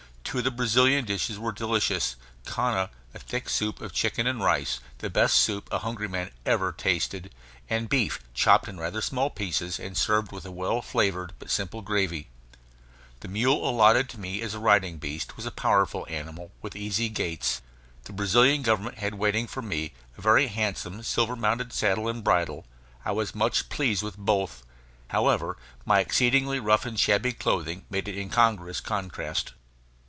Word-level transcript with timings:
Two 0.23 0.37
of 0.37 0.45
the 0.45 0.51
Brazilian 0.51 1.03
dishes 1.03 1.37
were 1.37 1.51
delicious: 1.51 2.15
canja, 2.45 2.89
a 3.13 3.19
thick 3.19 3.49
soup 3.49 3.81
of 3.81 3.91
chicken 3.91 4.25
and 4.27 4.41
rice, 4.41 4.79
the 4.99 5.09
best 5.09 5.35
soup 5.35 5.67
a 5.73 5.79
hungry 5.79 6.07
man 6.07 6.31
ever 6.45 6.71
tasted; 6.71 7.35
and 7.69 7.89
beef 7.89 8.21
chopped 8.33 8.69
in 8.69 8.77
rather 8.79 9.01
small 9.01 9.29
pieces 9.29 9.77
and 9.77 9.97
served 9.97 10.31
with 10.31 10.45
a 10.45 10.51
well 10.51 10.81
flavored 10.81 11.33
but 11.37 11.49
simple 11.49 11.81
gravy. 11.81 12.29
The 13.19 13.27
mule 13.27 13.67
allotted 13.69 14.17
me 14.17 14.39
as 14.41 14.53
a 14.53 14.59
riding 14.59 14.99
beast 14.99 15.35
was 15.35 15.45
a 15.45 15.51
powerful 15.51 16.07
animal, 16.09 16.53
with 16.61 16.77
easy 16.77 17.09
gaits. 17.09 17.61
The 18.05 18.13
Brazilian 18.13 18.61
Government 18.61 18.99
had 18.99 19.15
waiting 19.15 19.47
for 19.47 19.61
me 19.61 19.91
a 20.17 20.21
very 20.21 20.47
handsome 20.47 21.03
silver 21.03 21.35
mounted 21.35 21.73
saddle 21.73 22.07
and 22.07 22.23
bridle; 22.23 22.65
I 23.03 23.11
was 23.11 23.35
much 23.35 23.67
pleased 23.67 24.01
with 24.01 24.15
both. 24.17 24.63
However, 25.09 25.57
my 25.85 25.99
exceedingly 25.99 26.61
rough 26.61 26.85
and 26.85 26.97
shabby 26.97 27.33
clothing 27.33 27.83
made 27.89 28.07
an 28.07 28.15
incongruous 28.17 28.79
contrast. 28.79 29.51